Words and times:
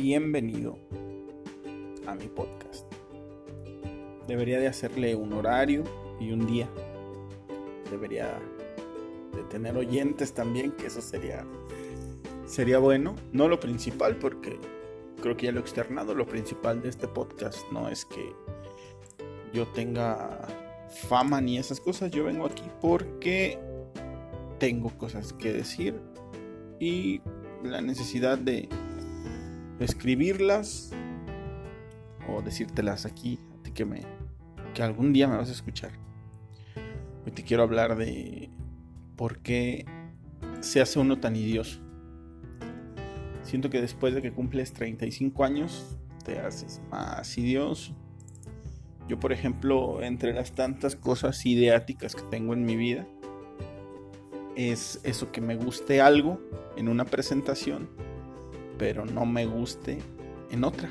bienvenido 0.00 0.78
a 2.06 2.14
mi 2.14 2.26
podcast. 2.28 2.90
Debería 4.26 4.58
de 4.58 4.66
hacerle 4.66 5.14
un 5.14 5.34
horario 5.34 5.84
y 6.18 6.32
un 6.32 6.46
día. 6.46 6.70
Debería 7.90 8.40
de 9.34 9.42
tener 9.50 9.76
oyentes 9.76 10.32
también, 10.32 10.72
que 10.72 10.86
eso 10.86 11.02
sería 11.02 11.44
sería 12.46 12.78
bueno, 12.78 13.14
no 13.32 13.46
lo 13.46 13.60
principal 13.60 14.16
porque 14.16 14.58
creo 15.20 15.36
que 15.36 15.46
ya 15.46 15.52
lo 15.52 15.58
he 15.58 15.62
externado, 15.62 16.14
lo 16.14 16.26
principal 16.26 16.80
de 16.80 16.88
este 16.88 17.06
podcast 17.06 17.58
no 17.70 17.90
es 17.90 18.06
que 18.06 18.32
yo 19.52 19.66
tenga 19.68 20.48
fama 21.10 21.42
ni 21.42 21.58
esas 21.58 21.78
cosas, 21.78 22.10
yo 22.10 22.24
vengo 22.24 22.46
aquí 22.46 22.64
porque 22.80 23.58
tengo 24.58 24.96
cosas 24.96 25.34
que 25.34 25.52
decir 25.52 26.00
y 26.80 27.20
la 27.62 27.82
necesidad 27.82 28.38
de 28.38 28.66
escribirlas 29.84 30.90
o 32.28 32.42
decírtelas 32.42 33.06
aquí 33.06 33.38
a 33.58 33.62
ti 33.62 33.72
que 33.72 33.84
me 33.84 34.02
que 34.74 34.82
algún 34.82 35.12
día 35.12 35.26
me 35.26 35.36
vas 35.36 35.48
a 35.48 35.52
escuchar. 35.52 35.90
Hoy 37.26 37.32
te 37.32 37.42
quiero 37.42 37.62
hablar 37.62 37.96
de 37.96 38.50
por 39.16 39.38
qué 39.38 39.84
se 40.60 40.80
hace 40.80 40.98
uno 40.98 41.18
tan 41.18 41.34
idioso. 41.36 41.80
Siento 43.42 43.68
que 43.68 43.80
después 43.80 44.14
de 44.14 44.22
que 44.22 44.32
cumples 44.32 44.72
35 44.72 45.44
años 45.44 45.96
te 46.24 46.38
haces 46.38 46.80
más 46.90 47.36
idioso. 47.36 47.96
Yo, 49.08 49.18
por 49.18 49.32
ejemplo, 49.32 50.02
entre 50.02 50.32
las 50.32 50.52
tantas 50.52 50.94
cosas 50.94 51.44
ideáticas 51.44 52.14
que 52.14 52.22
tengo 52.22 52.54
en 52.54 52.64
mi 52.64 52.76
vida, 52.76 53.08
es 54.54 55.00
eso 55.02 55.32
que 55.32 55.40
me 55.40 55.56
guste 55.56 56.00
algo 56.00 56.40
en 56.76 56.88
una 56.88 57.04
presentación, 57.04 57.88
pero 58.80 59.04
no 59.04 59.26
me 59.26 59.44
guste 59.44 59.98
en 60.50 60.64
otra. 60.64 60.88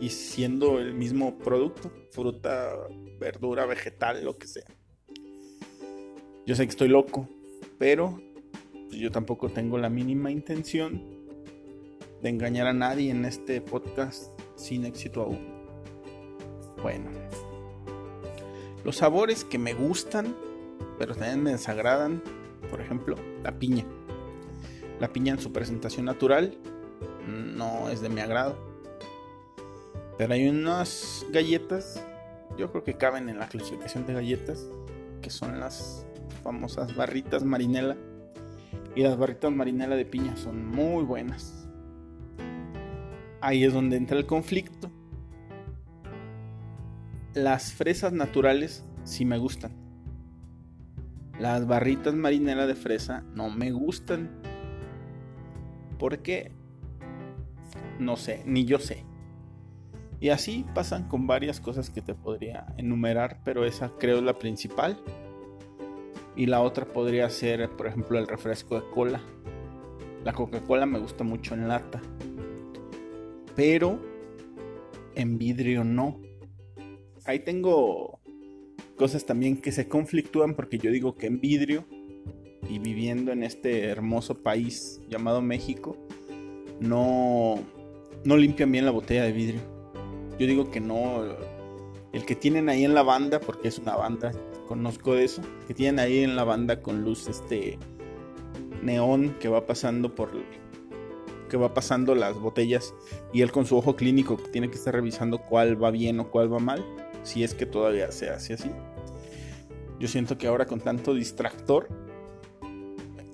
Y 0.00 0.10
siendo 0.10 0.78
el 0.78 0.94
mismo 0.94 1.36
producto, 1.38 1.90
fruta, 2.12 2.72
verdura, 3.18 3.66
vegetal, 3.66 4.24
lo 4.24 4.38
que 4.38 4.46
sea. 4.46 4.64
Yo 6.46 6.54
sé 6.54 6.62
que 6.62 6.70
estoy 6.70 6.86
loco, 6.86 7.28
pero 7.78 8.22
yo 8.92 9.10
tampoco 9.10 9.48
tengo 9.48 9.76
la 9.76 9.90
mínima 9.90 10.30
intención 10.30 11.02
de 12.22 12.28
engañar 12.28 12.68
a 12.68 12.72
nadie 12.72 13.10
en 13.10 13.24
este 13.24 13.60
podcast 13.60 14.32
sin 14.54 14.84
éxito 14.84 15.22
aún. 15.22 15.66
Bueno, 16.80 17.10
los 18.84 18.98
sabores 18.98 19.42
que 19.44 19.58
me 19.58 19.74
gustan, 19.74 20.36
pero 20.96 21.16
también 21.16 21.42
me 21.42 21.50
desagradan, 21.50 22.22
por 22.70 22.80
ejemplo, 22.80 23.16
la 23.42 23.58
piña. 23.58 23.84
La 25.00 25.08
piña 25.12 25.34
en 25.34 25.40
su 25.40 25.52
presentación 25.52 26.06
natural 26.06 26.56
no 27.30 27.88
es 27.88 28.00
de 28.00 28.08
mi 28.08 28.20
agrado. 28.20 28.56
Pero 30.18 30.34
hay 30.34 30.48
unas 30.48 31.24
galletas, 31.30 32.04
yo 32.58 32.70
creo 32.70 32.84
que 32.84 32.94
caben 32.94 33.28
en 33.28 33.38
la 33.38 33.48
clasificación 33.48 34.06
de 34.06 34.14
galletas, 34.14 34.66
que 35.22 35.30
son 35.30 35.60
las 35.60 36.06
famosas 36.42 36.94
barritas 36.94 37.44
marinela. 37.44 37.96
Y 38.94 39.02
las 39.02 39.16
barritas 39.16 39.52
marinela 39.52 39.96
de 39.96 40.04
piña 40.04 40.36
son 40.36 40.66
muy 40.66 41.04
buenas 41.04 41.60
ahí 43.40 43.64
es 43.64 43.72
donde 43.72 43.96
entra 43.96 44.18
el 44.18 44.26
conflicto. 44.26 44.90
Las 47.34 47.72
fresas 47.72 48.12
naturales 48.12 48.84
sí 49.04 49.24
me 49.24 49.38
gustan. 49.38 49.72
Las 51.38 51.66
barritas 51.66 52.14
marineras 52.14 52.66
de 52.66 52.74
fresa 52.74 53.24
no 53.34 53.48
me 53.48 53.72
gustan. 53.72 54.30
¿Por 55.98 56.18
qué? 56.18 56.52
No 58.00 58.16
sé, 58.16 58.42
ni 58.44 58.64
yo 58.64 58.80
sé. 58.80 59.04
Y 60.18 60.30
así 60.30 60.66
pasan 60.74 61.06
con 61.06 61.28
varias 61.28 61.60
cosas 61.60 61.88
que 61.88 62.02
te 62.02 62.14
podría 62.14 62.66
enumerar, 62.76 63.40
pero 63.44 63.64
esa 63.64 63.92
creo 63.98 64.18
es 64.18 64.24
la 64.24 64.36
principal. 64.38 65.00
Y 66.34 66.46
la 66.46 66.60
otra 66.60 66.86
podría 66.86 67.30
ser, 67.30 67.70
por 67.70 67.86
ejemplo, 67.86 68.18
el 68.18 68.26
refresco 68.26 68.74
de 68.80 68.90
cola. 68.90 69.20
La 70.24 70.32
Coca-Cola 70.32 70.84
me 70.84 70.98
gusta 70.98 71.22
mucho 71.22 71.54
en 71.54 71.68
lata 71.68 72.02
pero 73.60 74.00
en 75.14 75.36
vidrio 75.36 75.84
no. 75.84 76.18
Ahí 77.26 77.40
tengo 77.40 78.20
cosas 78.96 79.26
también 79.26 79.60
que 79.60 79.70
se 79.70 79.86
conflictúan 79.86 80.54
porque 80.54 80.78
yo 80.78 80.90
digo 80.90 81.14
que 81.16 81.26
en 81.26 81.40
vidrio 81.40 81.84
y 82.70 82.78
viviendo 82.78 83.32
en 83.32 83.42
este 83.42 83.84
hermoso 83.84 84.42
país 84.42 85.02
llamado 85.08 85.42
México, 85.42 85.94
no, 86.80 87.58
no 88.24 88.36
limpian 88.36 88.70
bien 88.72 88.84
la 88.84 88.90
botella 88.90 89.24
de 89.24 89.32
vidrio. 89.32 89.60
Yo 90.38 90.46
digo 90.46 90.70
que 90.70 90.80
no. 90.80 91.22
El 92.12 92.24
que 92.24 92.34
tienen 92.34 92.68
ahí 92.68 92.84
en 92.84 92.94
la 92.94 93.02
banda, 93.02 93.40
porque 93.40 93.68
es 93.68 93.78
una 93.78 93.94
banda, 93.94 94.32
conozco 94.66 95.14
de 95.14 95.24
eso, 95.24 95.42
que 95.68 95.74
tienen 95.74 96.00
ahí 96.00 96.24
en 96.24 96.34
la 96.34 96.44
banda 96.44 96.82
con 96.82 97.04
luz 97.04 97.28
este 97.28 97.78
neón 98.82 99.36
que 99.38 99.48
va 99.48 99.66
pasando 99.66 100.14
por 100.14 100.30
que 101.48 101.56
va 101.56 101.74
pasando 101.74 102.14
las 102.14 102.38
botellas 102.38 102.94
y 103.32 103.42
él 103.42 103.50
con 103.52 103.66
su 103.66 103.76
ojo 103.76 103.96
clínico 103.96 104.36
tiene 104.52 104.70
que 104.70 104.76
estar 104.76 104.94
revisando 104.94 105.38
cuál 105.38 105.82
va 105.82 105.90
bien 105.90 106.20
o 106.20 106.30
cuál 106.30 106.52
va 106.52 106.60
mal, 106.60 106.84
si 107.24 107.42
es 107.42 107.54
que 107.54 107.66
todavía 107.66 108.10
se 108.12 108.30
hace 108.30 108.54
así. 108.54 108.70
Yo 109.98 110.08
siento 110.08 110.38
que 110.38 110.46
ahora 110.46 110.66
con 110.66 110.80
tanto 110.80 111.12
distractor, 111.12 111.88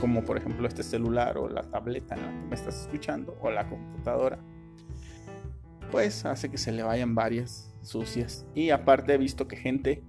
como 0.00 0.24
por 0.24 0.36
ejemplo 0.36 0.66
este 0.66 0.82
celular 0.82 1.38
o 1.38 1.48
la 1.48 1.62
tableta 1.62 2.16
en 2.16 2.22
la 2.22 2.32
que 2.32 2.48
me 2.48 2.54
estás 2.54 2.82
escuchando 2.82 3.38
o 3.40 3.50
la 3.50 3.68
computadora, 3.68 4.40
pues 5.90 6.24
hace 6.24 6.50
que 6.50 6.58
se 6.58 6.72
le 6.72 6.82
vayan 6.82 7.14
varias 7.14 7.74
sucias. 7.82 8.46
Y 8.54 8.70
aparte 8.70 9.14
he 9.14 9.18
visto 9.18 9.48
que 9.48 9.56
gente 9.56 10.02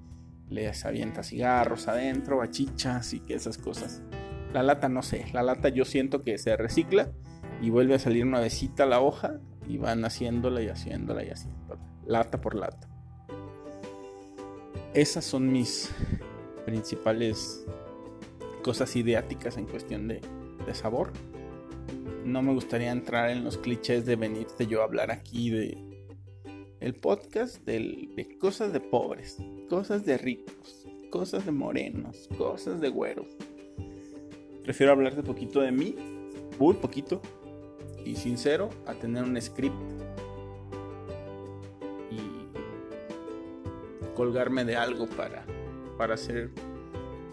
les 0.50 0.86
avienta 0.86 1.24
cigarros 1.24 1.88
adentro, 1.88 2.38
bachichas 2.38 3.14
y 3.14 3.19
que 3.22 3.36
esas 3.36 3.58
cosas. 3.58 4.02
La 4.53 4.64
lata 4.64 4.90
no 4.90 5.02
sé, 5.02 5.25
la 5.34 5.44
lata 5.44 5.70
yo 5.70 5.86
siento 5.86 6.24
que 6.24 6.38
se 6.38 6.56
recicla 6.58 7.12
y 7.62 7.70
vuelve 7.70 7.96
a 7.96 8.00
salir 8.00 8.25
nuevecita 8.25 8.86
la 8.86 9.00
hoja 9.00 9.40
y 9.68 9.78
van 9.78 10.03
haciéndola 10.03 10.62
y 10.62 10.68
haciéndola 10.68 11.24
y 11.24 11.30
haciéndola, 11.30 11.81
lata 12.06 12.41
por 12.41 12.56
lata. 12.56 12.90
Esas 14.94 15.24
son 15.24 15.52
mis 15.52 15.90
principales 16.66 17.66
cosas 18.62 18.94
ideáticas 18.97 19.56
en 19.58 19.66
cuestión 19.66 20.09
de, 20.09 20.20
de 20.66 20.75
sabor. 20.75 21.14
No 22.25 22.42
me 22.42 22.53
gustaría 22.53 22.92
entrar 22.92 23.30
en 23.30 23.44
los 23.44 23.58
clichés 23.58 24.06
de 24.06 24.16
venirte 24.16 24.68
yo 24.68 24.81
a 24.81 24.86
hablar 24.86 25.12
aquí 25.12 25.50
de 25.50 25.78
el 26.80 26.96
podcast 26.96 27.64
de 27.66 28.38
cosas 28.40 28.74
de 28.74 28.80
pobres, 28.80 29.38
cosas 29.69 30.06
de 30.06 30.18
ricos, 30.18 30.88
cosas 31.12 31.46
de 31.46 31.52
morenos, 31.52 32.28
cosas 32.38 32.81
de 32.81 32.90
güeros. 32.90 33.28
Prefiero 34.64 34.91
hablar 34.91 35.16
de 35.16 35.22
poquito 35.22 35.62
de 35.62 35.72
mí, 35.72 35.96
muy 36.58 36.74
poquito, 36.75 37.22
y 38.03 38.16
sincero 38.16 38.70
a 38.88 38.96
tener 38.96 39.24
un 39.24 39.40
script 39.40 39.75
y 42.09 42.20
colgarme 44.16 44.66
de 44.66 44.75
algo 44.75 45.08
para, 45.08 45.46
para 45.97 46.16
hacer 46.16 46.50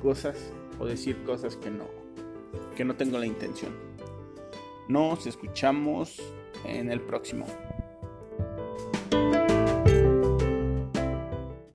cosas 0.02 0.52
o 0.78 0.86
decir 0.86 1.22
cosas 1.24 1.56
que 1.56 1.70
no, 1.70 1.86
que 2.76 2.84
no 2.84 2.96
tengo 2.96 3.18
la 3.18 3.26
intención. 3.26 3.87
Nos 4.88 5.26
escuchamos 5.26 6.16
en 6.64 6.90
el 6.90 7.02
próximo. 7.02 7.44